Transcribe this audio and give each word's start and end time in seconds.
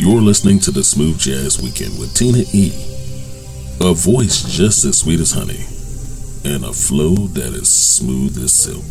You're 0.00 0.22
listening 0.22 0.60
to 0.60 0.70
the 0.70 0.82
Smooth 0.82 1.18
Jazz 1.18 1.60
Weekend 1.60 1.98
with 1.98 2.14
Tina 2.14 2.38
E. 2.54 2.72
A 3.82 3.92
voice 3.92 4.42
just 4.44 4.82
as 4.86 4.96
sweet 4.96 5.20
as 5.20 5.32
honey, 5.32 5.66
and 6.42 6.64
a 6.64 6.72
flow 6.72 7.14
that 7.34 7.52
is 7.52 7.70
smooth 7.70 8.34
as 8.42 8.50
silk. 8.50 8.82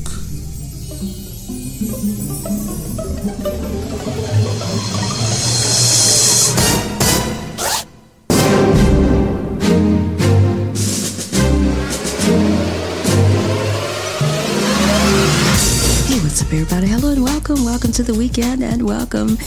Hey, 16.05 16.19
what's 16.19 16.43
up, 16.43 16.53
everybody. 16.53 16.85
Hello 16.85 17.13
and 17.13 17.23
welcome. 17.23 17.65
Welcome 17.65 17.93
to 17.93 18.03
the 18.03 18.13
weekend 18.13 18.61
and 18.61 18.85
welcome 18.85 19.39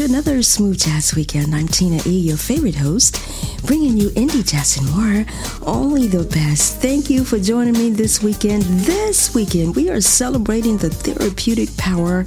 to 0.00 0.06
another 0.06 0.42
Smooth 0.42 0.78
Jazz 0.78 1.14
Weekend. 1.14 1.54
I'm 1.54 1.68
Tina 1.68 2.00
E., 2.06 2.20
your 2.20 2.38
favorite 2.38 2.76
host, 2.76 3.20
bringing 3.66 3.98
you 3.98 4.08
indie 4.10 4.48
jazz 4.48 4.78
and 4.78 4.90
more. 4.96 5.26
Only 5.66 6.06
the 6.06 6.24
best. 6.24 6.80
Thank 6.80 7.10
you 7.10 7.22
for 7.22 7.38
joining 7.38 7.74
me 7.74 7.90
this 7.90 8.22
weekend. 8.22 8.62
This 8.62 9.34
weekend, 9.34 9.76
we 9.76 9.90
are 9.90 10.00
celebrating 10.00 10.78
the 10.78 10.88
therapeutic 10.88 11.76
power 11.76 12.20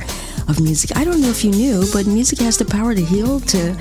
of 0.48 0.60
music. 0.60 0.96
I 0.96 1.04
don't 1.04 1.20
know 1.20 1.30
if 1.30 1.44
you 1.44 1.50
knew, 1.50 1.84
but 1.92 2.06
music 2.06 2.38
has 2.40 2.60
the 2.60 2.66
power 2.66 2.94
to 2.94 3.04
heal, 3.04 3.40
to 3.40 3.76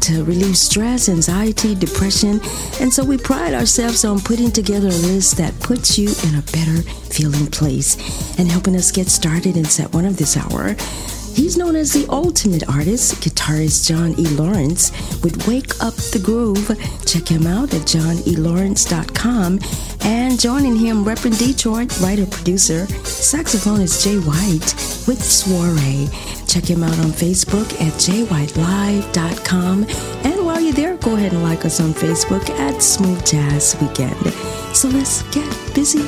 to 0.00 0.24
relieve 0.24 0.58
stress, 0.58 1.08
anxiety, 1.08 1.76
depression. 1.76 2.40
And 2.80 2.92
so 2.92 3.04
we 3.04 3.16
pride 3.16 3.54
ourselves 3.54 4.04
on 4.04 4.20
putting 4.20 4.50
together 4.50 4.88
a 4.88 5.02
list 5.06 5.36
that 5.36 5.58
puts 5.60 5.96
you 5.96 6.08
in 6.24 6.34
a 6.34 6.42
better 6.50 6.82
feeling 7.10 7.46
place 7.46 7.96
and 8.38 8.50
helping 8.50 8.74
us 8.74 8.90
get 8.90 9.08
started 9.08 9.56
in 9.56 9.64
set 9.66 9.92
one 9.92 10.04
of 10.04 10.16
this 10.16 10.36
hour. 10.36 10.74
He's 11.36 11.58
known 11.58 11.76
as 11.76 11.92
the 11.92 12.06
ultimate 12.08 12.66
artist, 12.66 13.16
guitarist 13.16 13.86
John 13.86 14.18
E. 14.18 14.26
Lawrence 14.28 14.90
with 15.22 15.46
Wake 15.46 15.78
Up 15.84 15.92
the 15.94 16.18
Groove. 16.18 16.68
Check 17.04 17.28
him 17.28 17.46
out 17.46 17.74
at 17.74 17.82
johnelawrence.com. 17.82 19.60
And 20.00 20.40
joining 20.40 20.76
him, 20.76 21.04
repping 21.04 21.38
Detroit, 21.38 22.00
writer 22.00 22.24
producer, 22.24 22.86
saxophonist 23.04 24.02
Jay 24.02 24.16
White 24.16 24.74
with 25.06 25.22
Soiree. 25.22 26.08
Check 26.48 26.64
him 26.70 26.82
out 26.82 26.98
on 27.00 27.10
Facebook 27.12 27.70
at 27.82 27.92
jwhitelive.com. 28.00 29.84
And 30.24 30.46
while 30.46 30.60
you're 30.62 30.72
there, 30.72 30.96
go 30.96 31.16
ahead 31.16 31.34
and 31.34 31.42
like 31.42 31.66
us 31.66 31.80
on 31.80 31.92
Facebook 31.92 32.48
at 32.48 32.82
Smooth 32.82 33.26
Jazz 33.26 33.76
Weekend. 33.82 34.32
So 34.74 34.88
let's 34.88 35.20
get 35.24 35.74
busy. 35.74 36.00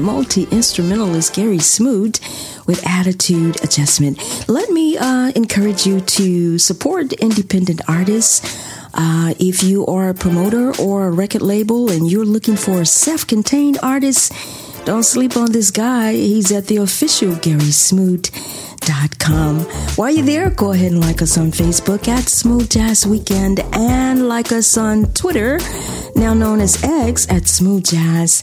multi 0.00 0.44
instrumentalist 0.50 1.34
Gerry 1.34 1.58
Smooth 1.58 2.16
with 2.66 2.86
Attitude 2.86 3.62
Adjustment. 3.62 4.18
Let 4.48 4.70
me 4.70 4.96
uh, 4.96 5.32
encourage 5.36 5.86
you 5.86 6.00
to 6.00 6.58
support 6.58 7.12
independent 7.14 7.80
artists. 7.88 8.40
Uh, 8.94 9.34
if 9.38 9.62
you 9.62 9.86
are 9.86 10.08
a 10.08 10.14
promoter 10.14 10.72
or 10.80 11.06
a 11.06 11.10
record 11.10 11.42
label 11.42 11.90
and 11.90 12.10
you're 12.10 12.24
looking 12.24 12.56
for 12.56 12.80
a 12.80 12.86
self 12.86 13.26
contained 13.26 13.78
artist, 13.82 14.32
don't 14.84 15.04
sleep 15.04 15.36
on 15.36 15.52
this 15.52 15.70
guy. 15.70 16.12
He's 16.12 16.50
at 16.50 16.66
the 16.66 16.78
official 16.78 17.36
Gary 17.36 17.70
Smoot 17.70 18.30
smoothjazz.com. 18.90 19.60
While 19.96 20.10
you're 20.10 20.24
there, 20.24 20.50
go 20.50 20.72
ahead 20.72 20.92
and 20.92 21.00
like 21.00 21.22
us 21.22 21.38
on 21.38 21.50
Facebook 21.52 22.08
at 22.08 22.28
Smooth 22.28 22.68
Jazz 22.70 23.06
Weekend 23.06 23.60
and 23.72 24.28
like 24.28 24.52
us 24.52 24.76
on 24.76 25.06
Twitter, 25.14 25.58
now 26.14 26.34
known 26.34 26.60
as 26.60 26.84
X, 26.84 27.26
at 27.30 27.48
Smooth 27.48 27.84
Jazz 27.84 28.42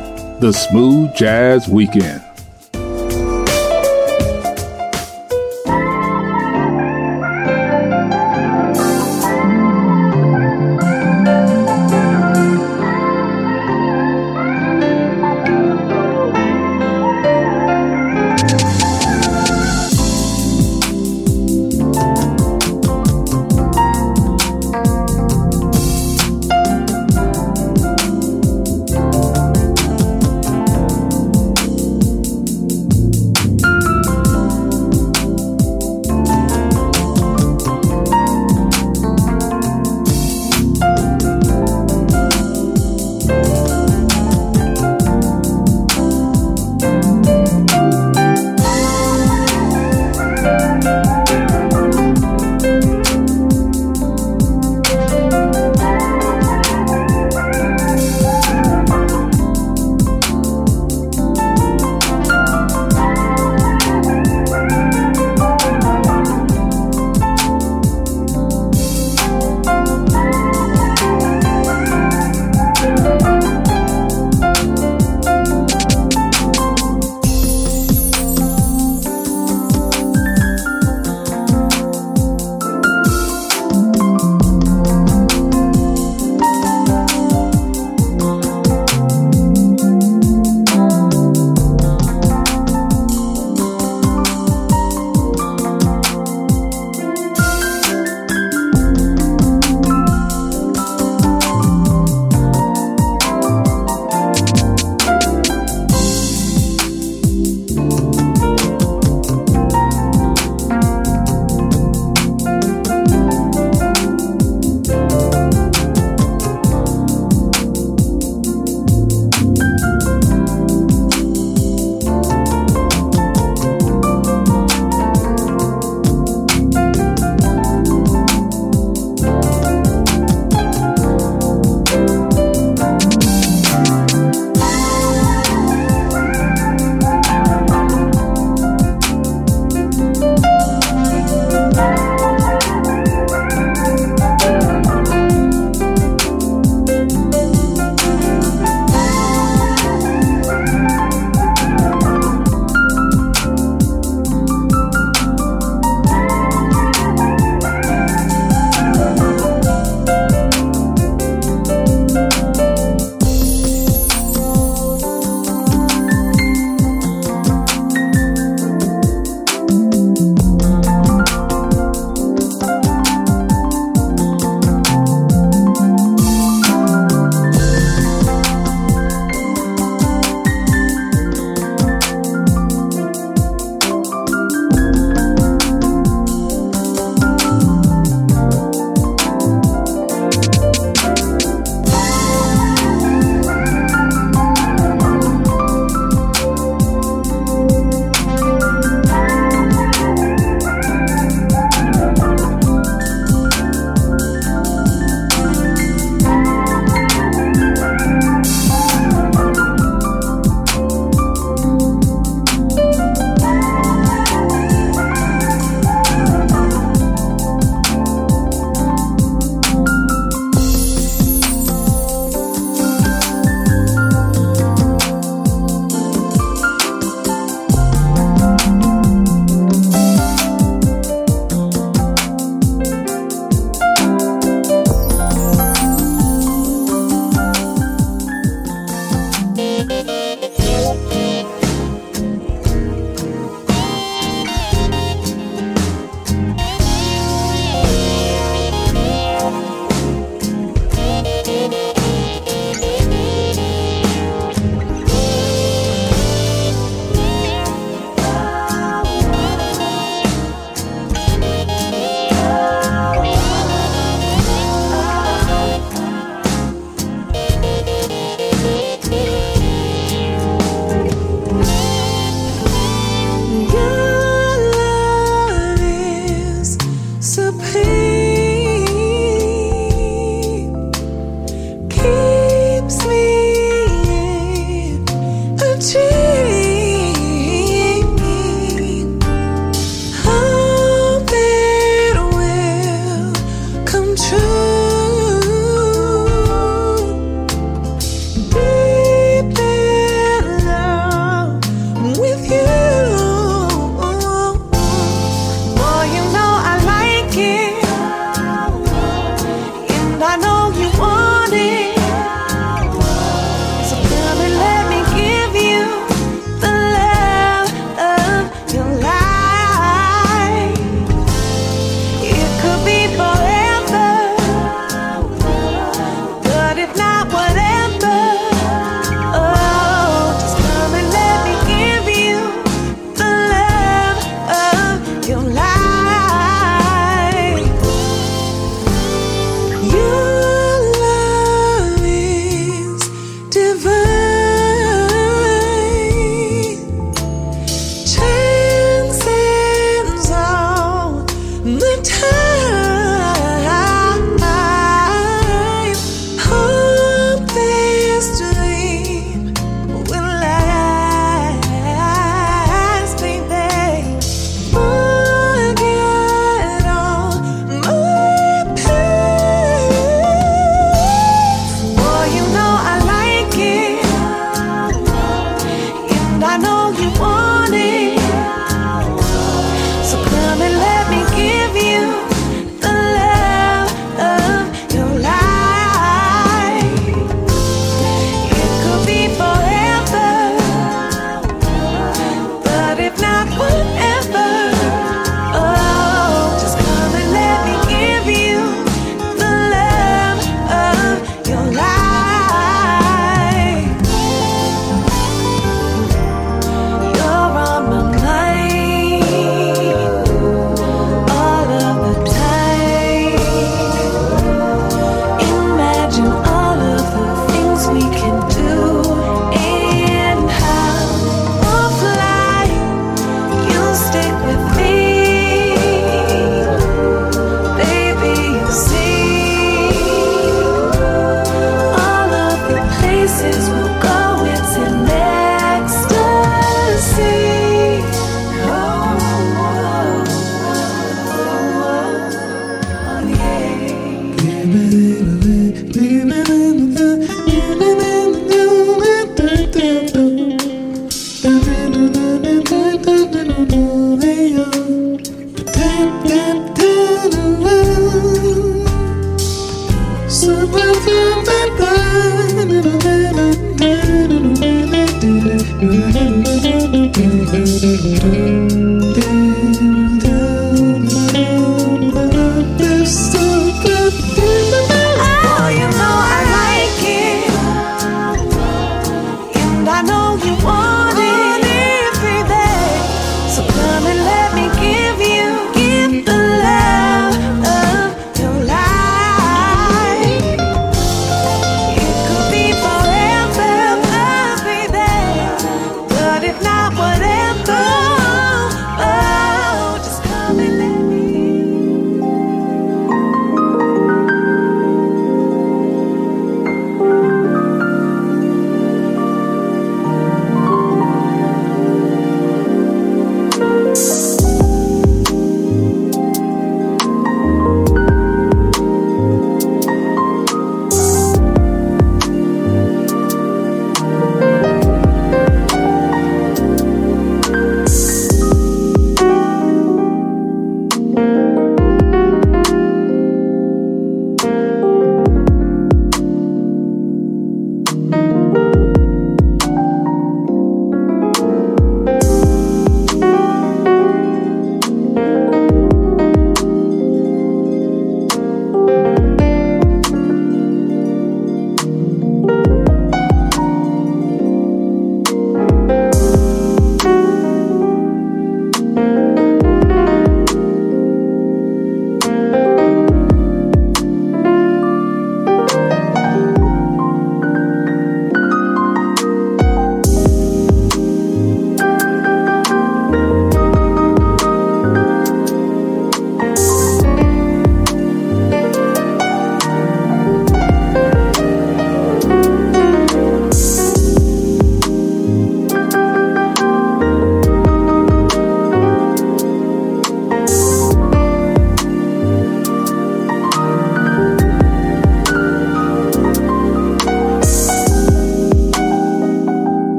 the 0.41 0.51
Smooth 0.51 1.15
Jazz 1.15 1.67
Weekend. 1.67 2.30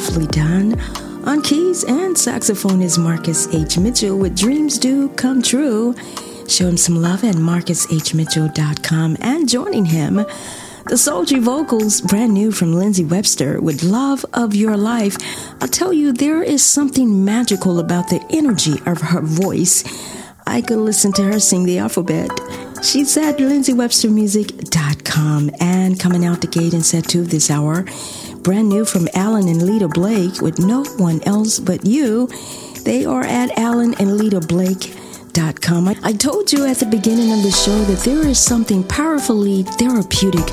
Powerfully 0.00 0.26
done. 0.28 0.80
On 1.26 1.42
keys 1.42 1.84
and 1.84 2.16
saxophone 2.16 2.80
is 2.80 2.96
Marcus 2.96 3.54
H. 3.54 3.76
Mitchell 3.76 4.18
with 4.18 4.34
Dreams 4.34 4.78
Do 4.78 5.10
Come 5.10 5.42
True. 5.42 5.94
Show 6.48 6.68
him 6.68 6.78
some 6.78 6.96
love 6.96 7.22
at 7.22 7.34
marcushmitchell.com 7.34 9.18
and 9.20 9.48
joining 9.48 9.84
him, 9.84 10.24
the 10.86 10.96
sultry 10.96 11.38
vocals, 11.38 12.00
brand 12.00 12.32
new 12.32 12.50
from 12.50 12.72
Lindsey 12.72 13.04
Webster 13.04 13.60
with 13.60 13.82
Love 13.82 14.24
of 14.32 14.54
Your 14.54 14.78
Life. 14.78 15.18
I'll 15.60 15.68
tell 15.68 15.92
you, 15.92 16.12
there 16.12 16.42
is 16.42 16.64
something 16.64 17.22
magical 17.22 17.78
about 17.78 18.08
the 18.08 18.24
energy 18.30 18.80
of 18.86 19.02
her 19.02 19.20
voice. 19.20 19.84
I 20.46 20.62
could 20.62 20.78
listen 20.78 21.12
to 21.12 21.22
her 21.24 21.38
sing 21.38 21.66
the 21.66 21.76
alphabet. 21.78 22.30
She's 22.82 23.14
at 23.18 23.38
lindsey.webstermusic.com 23.38 25.50
and 25.60 26.00
coming 26.00 26.24
out 26.24 26.40
the 26.40 26.46
gate 26.46 26.72
in 26.72 26.82
set 26.82 27.06
two 27.06 27.24
this 27.24 27.50
hour. 27.50 27.84
Brand 28.42 28.70
new 28.70 28.86
from 28.86 29.06
Alan 29.14 29.48
and 29.48 29.62
Lita 29.62 29.86
Blake 29.86 30.40
with 30.40 30.58
No 30.58 30.82
One 30.96 31.22
Else 31.24 31.58
But 31.58 31.84
You. 31.84 32.26
They 32.84 33.04
are 33.04 33.22
at 33.22 33.58
Alan 33.58 33.94
and 34.00 34.18
com. 35.60 35.88
I, 35.88 35.96
I 36.02 36.12
told 36.12 36.52
you 36.52 36.64
at 36.64 36.78
the 36.78 36.86
beginning 36.86 37.32
of 37.32 37.42
the 37.42 37.50
show 37.50 37.78
that 37.84 37.98
there 38.04 38.26
is 38.26 38.38
something 38.38 38.82
powerfully 38.82 39.62
therapeutic 39.62 40.48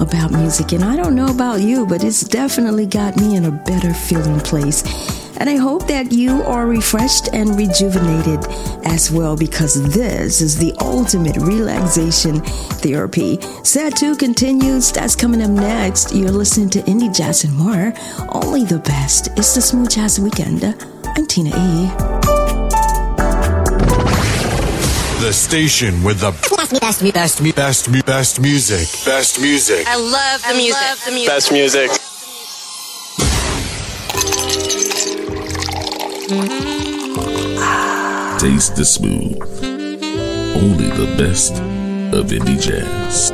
about 0.00 0.32
music, 0.32 0.72
and 0.72 0.84
I 0.84 0.96
don't 0.96 1.14
know 1.14 1.28
about 1.28 1.60
you, 1.60 1.86
but 1.86 2.04
it's 2.04 2.22
definitely 2.22 2.86
got 2.86 3.16
me 3.16 3.36
in 3.36 3.46
a 3.46 3.50
better 3.50 3.94
feeling 3.94 4.40
place. 4.40 4.82
And 5.40 5.48
I 5.48 5.56
hope 5.56 5.86
that 5.86 6.12
you 6.12 6.42
are 6.42 6.66
refreshed 6.66 7.30
and 7.32 7.56
rejuvenated 7.56 8.44
as 8.84 9.10
well 9.10 9.38
because 9.38 9.74
this 9.94 10.42
is 10.42 10.58
the 10.58 10.74
ultimate 10.80 11.38
relaxation 11.38 12.42
therapy. 12.84 13.40
Set 13.64 13.96
2 13.96 14.16
continues. 14.16 14.92
That's 14.92 15.16
coming 15.16 15.40
up 15.40 15.48
next. 15.48 16.14
You're 16.14 16.30
listening 16.30 16.68
to 16.70 16.80
Indie 16.80 17.16
Jazz 17.16 17.44
and 17.44 17.56
more. 17.56 17.94
Only 18.28 18.64
the 18.64 18.80
best. 18.80 19.28
It's 19.38 19.54
the 19.54 19.62
Smooth 19.62 19.88
Jazz 19.88 20.20
Weekend. 20.20 20.62
I'm 20.62 21.26
Tina 21.26 21.48
E. 21.48 21.88
The 25.20 25.32
station 25.32 26.02
with 26.02 26.20
the 26.20 26.32
best, 26.54 26.80
best, 26.80 27.14
best, 27.14 27.56
best, 27.56 28.06
best 28.06 28.40
music. 28.40 28.86
Best 29.06 29.40
music. 29.40 29.86
I 29.86 29.96
love 29.96 30.42
the 30.42 30.48
I 30.48 30.52
music. 30.58 30.82
Love 30.82 31.04
the 31.06 31.12
music. 31.12 31.28
Best 31.28 31.50
music. 31.50 31.90
Mm-hmm. 36.30 37.58
Taste 38.38 38.76
the 38.76 38.84
smooth. 38.84 39.42
Only 40.54 40.88
the 40.90 41.12
best 41.18 41.54
of 42.14 42.30
indie 42.30 42.60
jazz. 42.60 43.30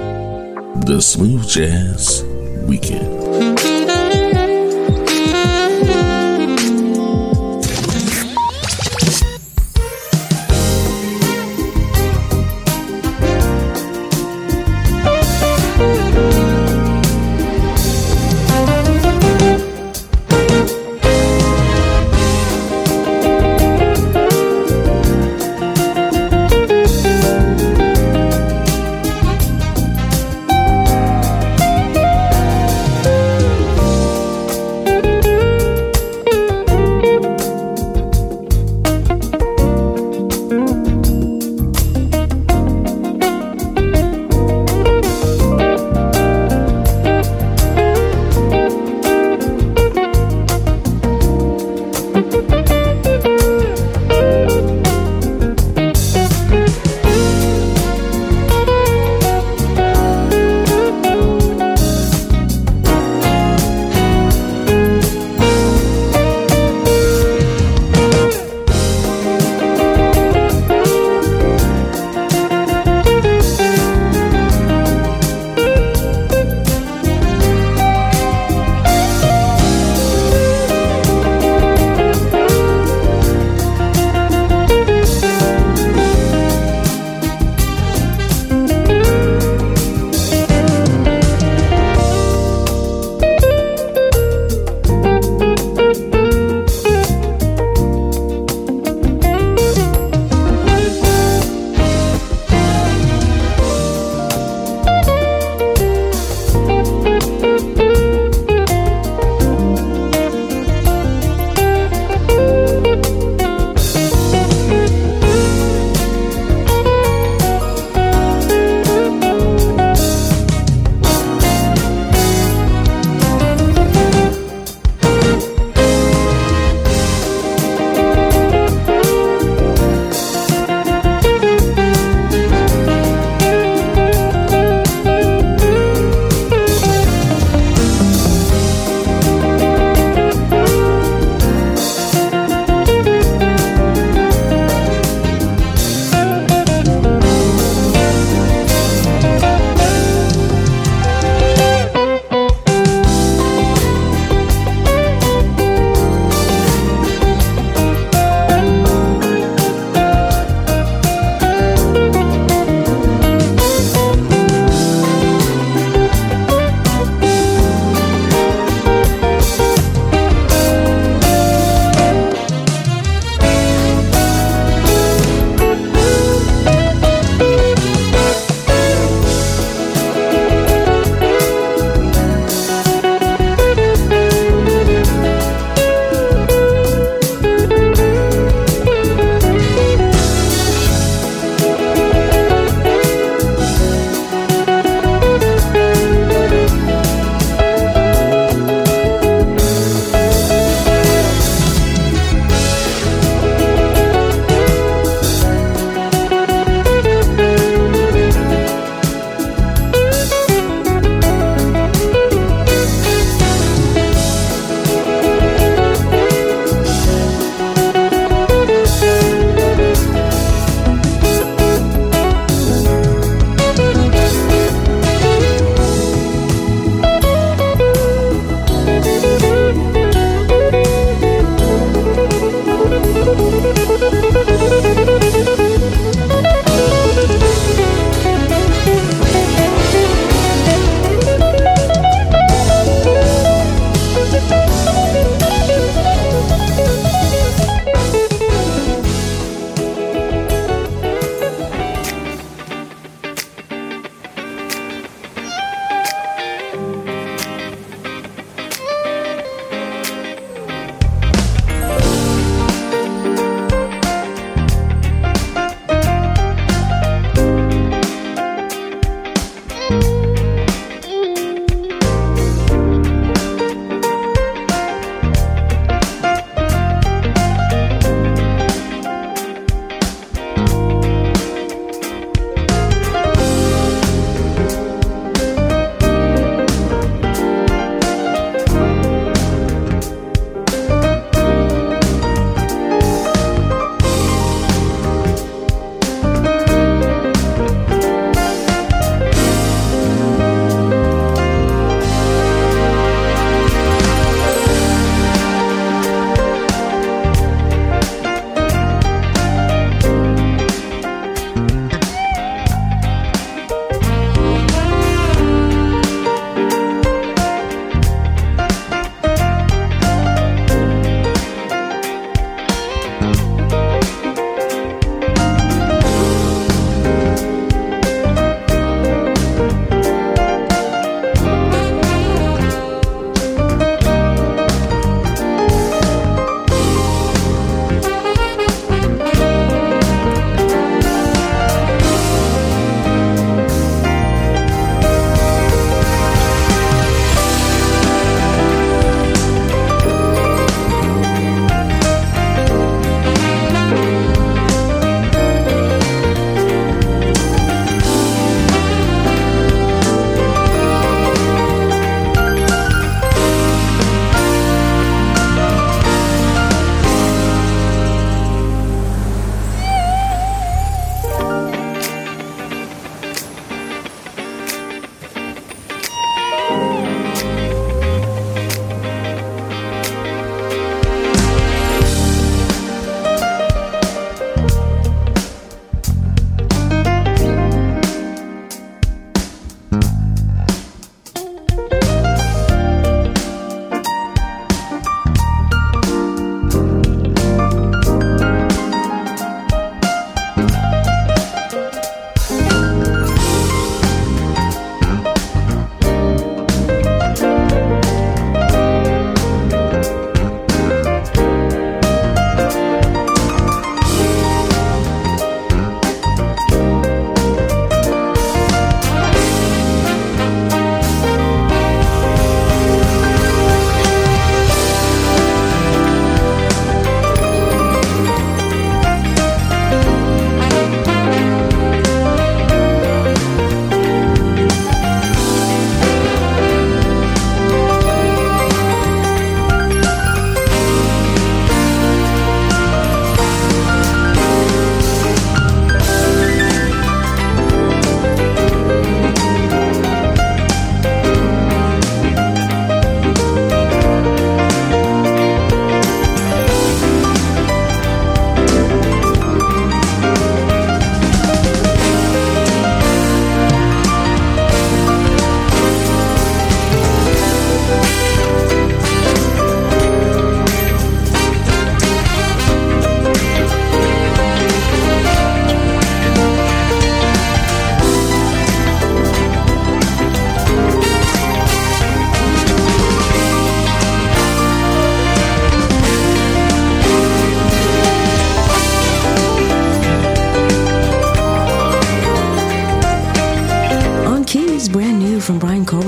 The 0.86 1.02
Smooth 1.02 1.46
Jazz 1.46 2.24
Weekend. 2.66 3.55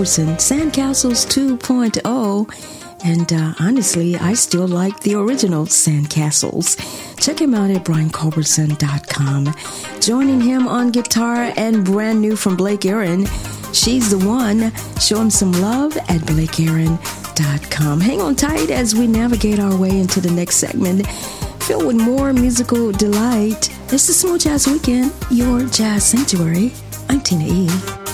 Culbertson, 0.09 0.39
Sandcastles 0.39 1.27
2.0. 1.27 2.49
And 3.05 3.31
uh, 3.31 3.53
honestly, 3.61 4.17
I 4.17 4.33
still 4.33 4.67
like 4.67 4.99
the 5.01 5.17
original 5.17 5.67
Sandcastles. 5.67 6.79
Check 7.21 7.43
him 7.43 7.55
out 7.55 7.71
at 7.71 7.85
brianculbertson.com. 7.85 9.55
Joining 10.01 10.41
him 10.41 10.67
on 10.67 10.93
guitar 10.93 11.53
and 11.59 11.85
brand 11.85 12.23
new 12.23 12.37
from 12.37 12.57
Blake 12.57 12.87
Aaron, 12.87 13.27
she's 13.75 14.11
the 14.11 14.27
one. 14.27 14.73
Show 14.99 15.21
him 15.21 15.29
some 15.29 15.53
love 15.53 15.95
at 15.97 16.23
blakeaaron.com. 16.23 18.01
Hang 18.01 18.23
on 18.23 18.35
tight 18.35 18.71
as 18.71 18.95
we 18.95 19.07
navigate 19.07 19.61
our 19.61 19.77
way 19.77 19.91
into 19.91 20.23
the 20.23 20.31
next 20.31 20.57
segment 20.57 21.07
filled 21.61 21.87
with 21.87 21.97
more 21.97 22.33
musical 22.33 22.93
delight. 22.93 23.69
This 23.89 24.09
is 24.09 24.19
Smooth 24.19 24.41
Jazz 24.41 24.67
Weekend, 24.67 25.13
your 25.31 25.67
jazz 25.67 26.07
sanctuary. 26.07 26.73
I'm 27.11 27.21
Tina 27.21 27.45
E. 27.45 28.08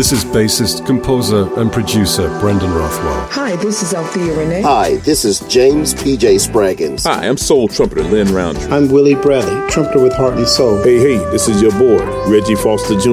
This 0.00 0.12
is 0.12 0.24
bassist, 0.24 0.86
composer, 0.86 1.46
and 1.60 1.70
producer 1.70 2.26
Brendan 2.40 2.72
Rothwell. 2.72 3.28
Hi, 3.32 3.54
this 3.56 3.82
is 3.82 3.92
Althea 3.92 4.34
Rene. 4.34 4.62
Hi, 4.62 4.96
this 4.96 5.26
is 5.26 5.40
James 5.40 5.92
P.J. 5.92 6.36
Spraggins. 6.36 7.02
Hi, 7.02 7.28
I'm 7.28 7.36
soul 7.36 7.68
trumpeter 7.68 8.04
Lin 8.04 8.32
Rountree. 8.32 8.72
I'm 8.72 8.88
Willie 8.88 9.14
Bradley, 9.14 9.70
trumpeter 9.70 10.00
with 10.00 10.14
Heart 10.14 10.38
and 10.38 10.48
Soul. 10.48 10.82
Hey, 10.82 10.96
hey, 11.00 11.18
this 11.32 11.48
is 11.48 11.60
your 11.60 11.72
boy, 11.72 12.02
Reggie 12.30 12.54
Foster 12.54 12.98
Jr., 12.98 13.10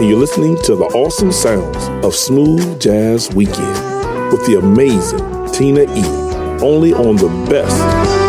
and 0.00 0.08
you're 0.08 0.18
listening 0.18 0.60
to 0.64 0.74
the 0.74 0.86
awesome 0.86 1.30
sounds 1.30 2.04
of 2.04 2.12
Smooth 2.16 2.80
Jazz 2.80 3.32
Weekend 3.32 4.32
with 4.32 4.44
the 4.44 4.58
amazing 4.58 5.20
Tina 5.52 5.82
E 5.82 6.04
only 6.60 6.92
on 6.94 7.14
the 7.14 7.28
best 7.48 8.23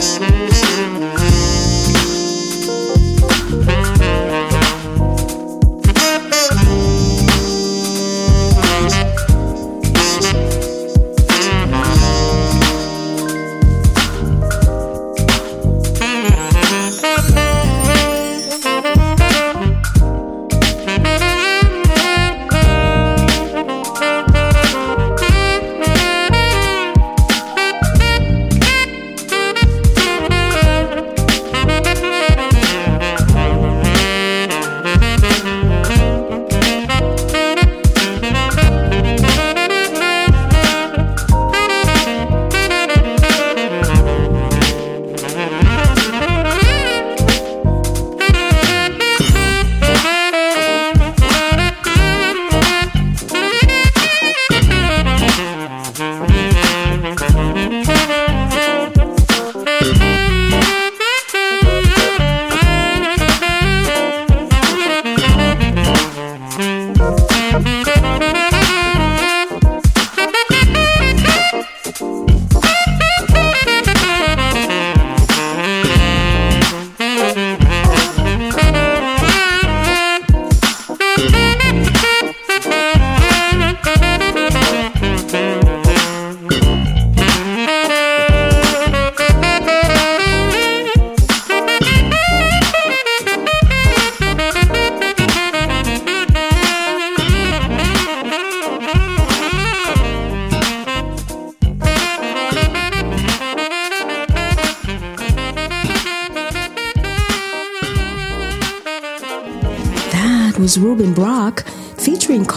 Christmas. 0.00 1.19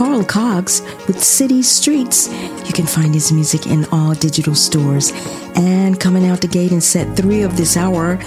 Carl 0.04 0.26
Cox 0.26 0.82
with 1.08 1.24
City 1.24 1.62
Streets. 1.62 2.28
You 2.68 2.74
can 2.74 2.86
find 2.86 3.14
his 3.14 3.32
music 3.32 3.68
in 3.68 3.86
all 3.86 4.14
digital 4.14 4.54
stores. 4.54 5.14
And 5.56 5.97
coming 5.97 6.28
out 6.28 6.41
the 6.41 6.47
gate 6.49 6.74
in 6.74 6.82
set 6.82 7.16
three 7.16 7.41
of 7.41 7.56
this 7.56 7.78
hour, 7.78 8.18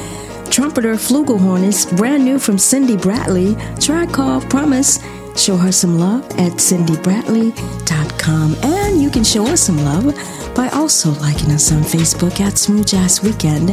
trumpeter 0.48 0.94
Flugelhorn 0.94 1.62
is 1.62 1.84
brand 1.84 2.24
new 2.24 2.38
from 2.38 2.56
Cindy 2.56 2.96
Bradley, 2.96 3.56
track 3.78 4.10
called 4.10 4.48
Promise. 4.48 5.00
Show 5.36 5.56
her 5.56 5.70
some 5.70 5.98
love 5.98 6.24
at 6.32 6.52
cindybradley.com. 6.52 8.56
And 8.62 9.02
you 9.02 9.10
can 9.10 9.22
show 9.22 9.46
us 9.46 9.60
some 9.60 9.76
love 9.78 10.14
by 10.54 10.68
also 10.70 11.10
liking 11.20 11.52
us 11.52 11.70
on 11.70 11.82
Facebook 11.82 12.40
at 12.40 12.56
Smooth 12.56 12.86
Jazz 12.86 13.22
Weekend 13.22 13.70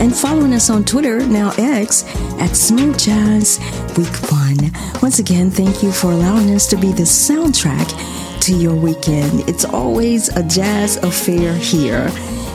and 0.00 0.14
following 0.14 0.54
us 0.54 0.70
on 0.70 0.84
Twitter, 0.84 1.26
now 1.26 1.52
X, 1.58 2.04
at 2.38 2.56
Smooth 2.56 2.98
Jazz 2.98 3.58
Week 3.98 4.14
1. 4.30 4.70
Once 5.02 5.18
again, 5.18 5.50
thank 5.50 5.82
you 5.82 5.90
for 5.90 6.12
allowing 6.12 6.54
us 6.54 6.68
to 6.68 6.76
be 6.76 6.92
the 6.92 7.02
soundtrack 7.02 8.40
to 8.42 8.54
your 8.54 8.74
weekend. 8.74 9.48
It's 9.48 9.64
always 9.64 10.28
a 10.36 10.42
jazz 10.42 10.96
affair 10.98 11.54
here. 11.54 12.10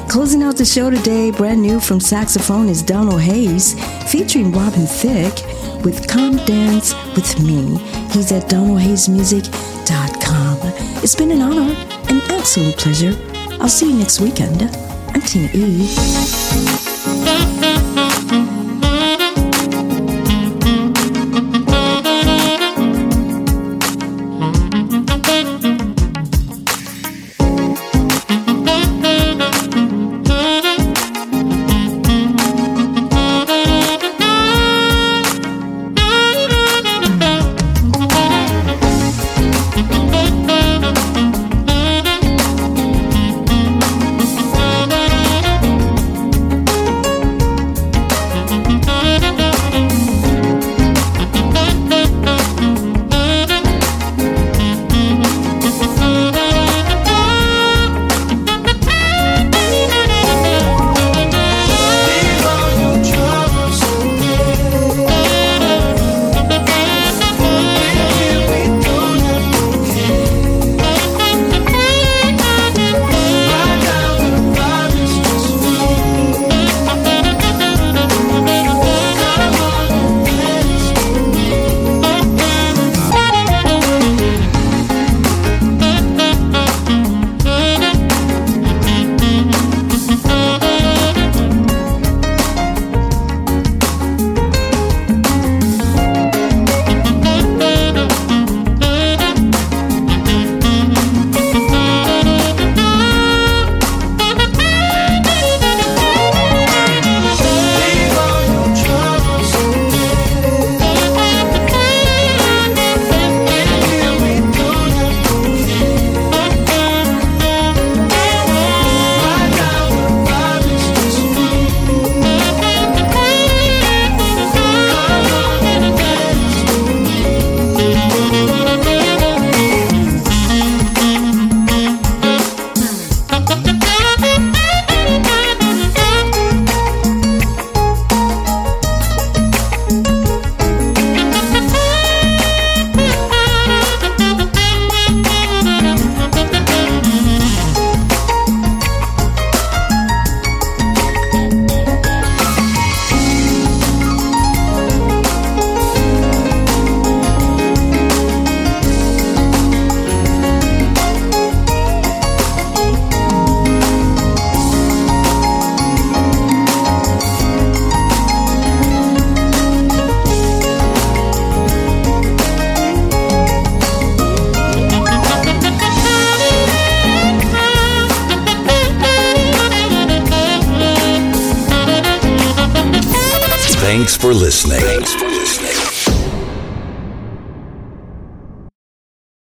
Closing 0.08 0.44
out 0.44 0.56
the 0.56 0.64
show 0.66 0.90
today, 0.90 1.30
brand 1.32 1.62
new 1.62 1.80
from 1.80 2.00
saxophone 2.00 2.70
is 2.70 2.82
Donald 2.82 3.22
Hayes, 3.22 3.74
featuring 4.10 4.52
Robin 4.52 4.86
Thicke 4.86 5.44
with 5.84 6.08
Come 6.08 6.38
Dance 6.46 6.94
With 7.16 7.40
Me. 7.42 7.78
He's 8.12 8.32
at 8.32 8.44
donaldhayesmusic.com. 8.44 10.58
It's 11.04 11.16
been 11.16 11.32
an 11.32 11.42
honor, 11.42 11.74
an 12.10 12.22
absolute 12.32 12.78
pleasure. 12.78 13.14
I'll 13.60 13.68
see 13.68 13.92
you 13.92 13.98
next 13.98 14.22
weekend. 14.22 14.62
I'm 15.14 15.22
Tina 15.22 15.50
E. 15.54 16.85